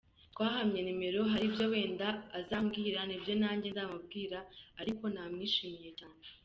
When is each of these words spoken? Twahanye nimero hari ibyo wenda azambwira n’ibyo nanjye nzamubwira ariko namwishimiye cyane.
Twahanye 0.33 0.79
nimero 0.83 1.19
hari 1.31 1.45
ibyo 1.49 1.65
wenda 1.73 2.07
azambwira 2.39 2.99
n’ibyo 3.05 3.33
nanjye 3.41 3.67
nzamubwira 3.73 4.37
ariko 4.81 5.03
namwishimiye 5.13 5.91
cyane. 5.99 6.23